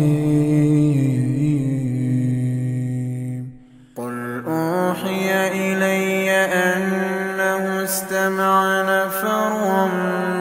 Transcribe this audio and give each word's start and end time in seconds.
قل 3.97 4.43
أوحي 4.47 5.47
إلي 5.57 6.29
أنه 6.53 7.83
استمع 7.83 8.81
نفر 8.93 9.51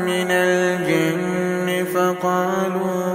من 0.05 0.29
الجن 0.31 1.85
فقالوا 1.95 3.06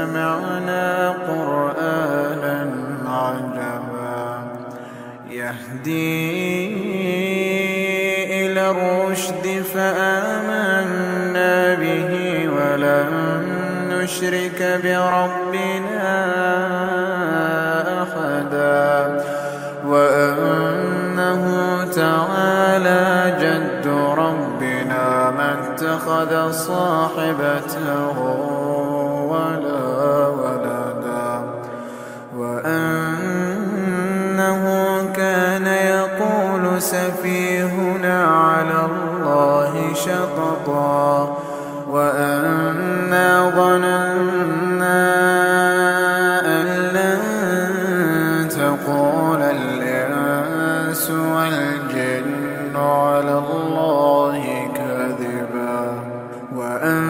سمعنا 0.00 1.08
قرآنا 1.28 2.66
عجبا 3.06 4.42
يهدي 5.30 6.30
إلى 8.40 8.70
الرشد 8.70 9.62
فآمنا 9.74 11.74
به 11.74 12.12
ولن 12.56 13.12
نشرك 13.90 14.80
بربنا 14.84 16.12
أحدا 18.02 19.24
وأنه 19.86 21.44
تعالى 21.84 23.36
جد 23.40 23.86
ربنا 24.18 25.30
ما 25.30 25.56
اتخذ 25.60 26.52
صاحبته 26.52 28.16
ولا 29.30 30.28
ولدا 30.28 31.42
وأنه 32.36 33.82
كان 35.16 35.66
يقول 35.66 36.82
سفيهنا 36.82 38.24
على 38.24 38.88
الله 38.90 39.94
شططا 39.94 41.38
وأنا 41.90 43.50
ظننا 43.56 45.00
أن 46.46 46.66
لن 46.94 47.20
تقول 48.48 49.42
الإنس 49.42 51.10
والجن 51.10 52.76
على 52.76 53.38
الله 53.38 54.42
كذبا 54.74 55.94
وأنه 56.56 57.09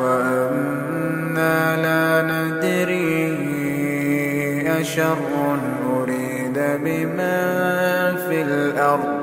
وأنا 0.00 1.76
لا 1.76 2.22
ندري 2.32 3.20
أشر 4.80 5.18
أريد 5.96 6.58
بمن 6.84 8.16
في 8.28 8.42
الأرض 8.42 9.20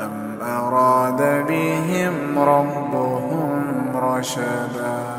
أم 0.00 0.38
أراد 0.42 1.46
بهم 1.48 2.38
ربهم 2.38 3.96
رشدا 3.96 5.09